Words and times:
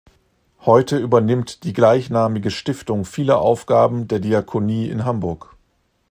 Heute 0.61 0.97
übernimmt 0.97 1.63
die 1.63 1.73
gleichnamige 1.73 2.49
Stiftung 2.49 3.05
viele 3.05 3.37
Aufgaben 3.37 4.07
der 4.07 4.19
Diakonie 4.19 4.89
in 4.89 5.05
Hamburg. 5.05 5.55